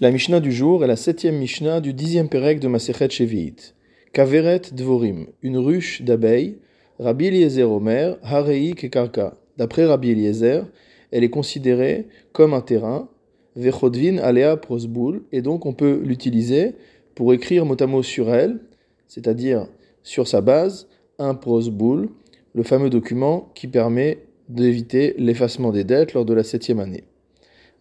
[0.00, 3.76] La Mishnah du jour est la septième Mishnah du dixième Pérec de Masechet Shevi'it.
[4.12, 6.58] Kaveret Dvorim, une ruche d'abeilles.
[6.98, 9.36] Rabbi Eliezer Omer, Harei Kekarka.
[9.56, 10.66] D'après Rabbi Eliezer,
[11.12, 13.08] elle est considérée comme un terrain.
[13.54, 16.72] Vechodvin Alea Prosboul, et donc on peut l'utiliser
[17.14, 18.58] pour écrire mot sur elle,
[19.06, 19.68] c'est-à-dire
[20.02, 20.88] sur sa base,
[21.20, 22.08] un prosboul,
[22.52, 27.04] le fameux document qui permet d'éviter l'effacement des dettes lors de la septième année.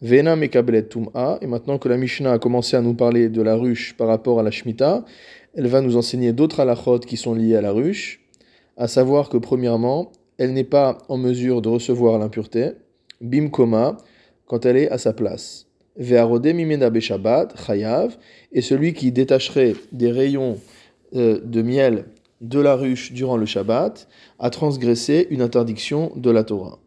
[0.04, 3.56] Vena mekablet tum'a, et maintenant que la Mishnah a commencé à nous parler de la
[3.56, 5.06] ruche par rapport à la Shemitah,
[5.56, 8.20] elle va nous enseigner d'autres halachot qui sont liés à la ruche,
[8.76, 12.72] à savoir que premièrement, elle n'est pas en mesure de recevoir l'impureté,
[13.22, 13.96] bim koma,
[14.46, 15.68] quand elle est à sa place.
[15.96, 18.18] Ve'arode mimena beshabat, chayav,
[18.52, 20.60] et celui qui détacherait des rayons
[21.16, 22.08] euh, de miel
[22.42, 26.80] de la ruche durant le Shabbat a transgressé une interdiction de la Torah.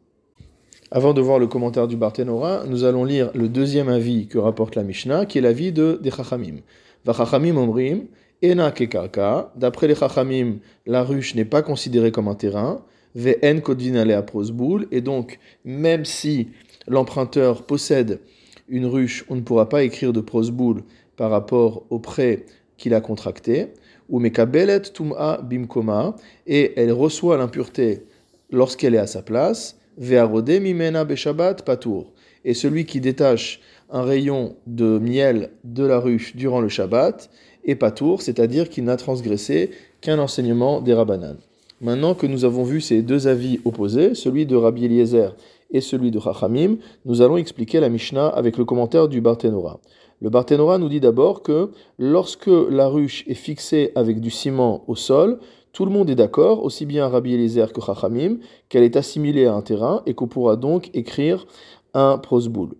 [0.97, 4.77] Avant de voir le commentaire du Barthénora, nous allons lire le deuxième avis que rapporte
[4.77, 6.63] la Mishnah, qui est l'avis de, des Chachamim.
[7.05, 8.07] Vachachamim omrim,
[8.43, 9.53] ena kekarka.
[9.57, 10.55] D'après les Chachamim,
[10.87, 12.83] la ruche n'est pas considérée comme un terrain.
[13.15, 14.89] Ve'en kodvin prosboul.
[14.91, 16.49] Et donc, même si
[16.89, 18.21] l'emprunteur possède
[18.67, 20.83] une ruche, on ne pourra pas écrire de prosboul
[21.19, 22.47] par rapport au prêt
[22.79, 23.67] qu'il a contracté.
[24.09, 26.17] Ou mekabelet tum'a bimkoma.
[26.47, 28.07] Et elle reçoit l'impureté
[28.51, 32.13] lorsqu'elle est à sa place mimena beshabat patour.
[32.45, 37.31] Et celui qui détache un rayon de miel de la ruche durant le Shabbat
[37.65, 41.37] est patour, c'est-à-dire qu'il n'a transgressé qu'un enseignement des Rabbanan.
[41.81, 45.37] Maintenant que nous avons vu ces deux avis opposés, celui de Rabbi Eliezer
[45.71, 49.81] et celui de Chachamim, nous allons expliquer la Mishnah avec le commentaire du Barthénora.
[50.23, 54.95] Le Barthénora nous dit d'abord que lorsque la ruche est fixée avec du ciment au
[54.95, 55.39] sol,
[55.77, 58.39] tout le monde est d'accord, aussi bien Rabbi Eliezer que Chachamim,
[58.71, 61.47] qu'elle est assimilée à un terrain et qu'on pourra donc écrire
[61.93, 62.71] un prosboul.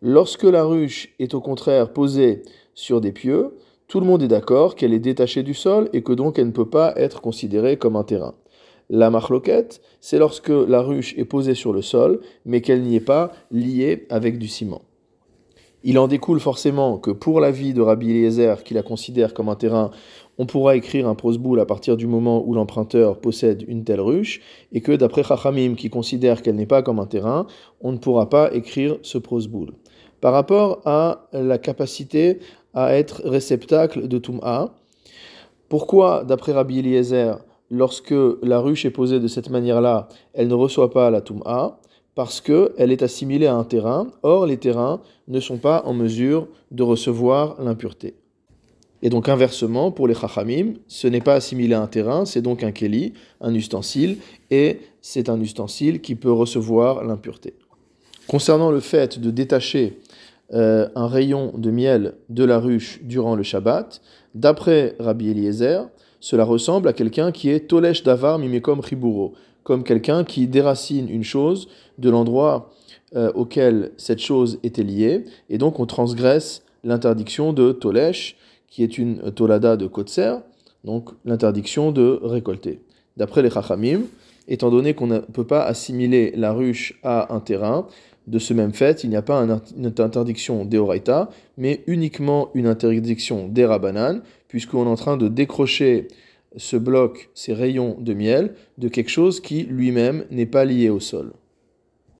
[0.00, 2.42] Lorsque la ruche est au contraire posée
[2.74, 6.12] sur des pieux, tout le monde est d'accord qu'elle est détachée du sol et que
[6.12, 8.34] donc elle ne peut pas être considérée comme un terrain.
[8.90, 13.00] La marloquette, c'est lorsque la ruche est posée sur le sol, mais qu'elle n'y est
[13.00, 14.82] pas liée avec du ciment.
[15.84, 19.48] Il en découle forcément que pour la vie de Rabbi Eliezer, qui la considère comme
[19.48, 19.90] un terrain,
[20.38, 24.40] on pourra écrire un prosboul à partir du moment où l'emprunteur possède une telle ruche,
[24.72, 27.46] et que d'après Chachamim, qui considère qu'elle n'est pas comme un terrain,
[27.80, 29.72] on ne pourra pas écrire ce prosboul.
[30.20, 32.38] Par rapport à la capacité
[32.74, 34.74] à être réceptacle de Tum'a,
[35.68, 37.38] pourquoi, d'après Rabbi Eliezer,
[37.70, 41.80] lorsque la ruche est posée de cette manière-là, elle ne reçoit pas la Tum'a
[42.14, 44.08] parce qu'elle est assimilée à un terrain.
[44.22, 48.14] Or, les terrains ne sont pas en mesure de recevoir l'impureté.
[49.02, 52.62] Et donc inversement, pour les chachamim, ce n'est pas assimilé à un terrain, c'est donc
[52.62, 54.18] un keli, un ustensile,
[54.50, 57.54] et c'est un ustensile qui peut recevoir l'impureté.
[58.28, 59.98] Concernant le fait de détacher
[60.54, 64.00] euh, un rayon de miel de la ruche durant le Shabbat,
[64.36, 65.88] d'après Rabbi Eliezer,
[66.20, 69.34] cela ressemble à quelqu'un qui est tolesh davar mimekom riburo,
[69.64, 71.68] comme quelqu'un qui déracine une chose
[71.98, 72.70] de l'endroit
[73.14, 78.36] euh, auquel cette chose était liée, et donc on transgresse l'interdiction de tolesh,
[78.68, 80.36] qui est une tolada de kotser,
[80.84, 82.80] donc l'interdiction de récolter.
[83.16, 84.02] D'après les chachamim,
[84.48, 87.86] étant donné qu'on ne peut pas assimiler la ruche à un terrain,
[88.26, 89.40] de ce même fait, il n'y a pas
[89.76, 96.08] une interdiction d'Eoraita, mais uniquement une interdiction d'Erabanan, puisqu'on est en train de décrocher
[96.56, 101.00] ce bloc, ces rayons de miel, de quelque chose qui lui-même n'est pas lié au
[101.00, 101.32] sol.